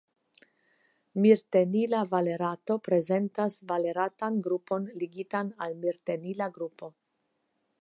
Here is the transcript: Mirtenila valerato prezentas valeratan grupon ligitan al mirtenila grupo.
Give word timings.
Mirtenila 1.25 1.99
valerato 2.13 2.77
prezentas 2.87 3.59
valeratan 3.73 4.41
grupon 4.49 4.89
ligitan 5.03 5.53
al 5.67 5.77
mirtenila 5.85 6.49
grupo. 6.57 6.91